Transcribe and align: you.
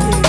you. 0.00 0.27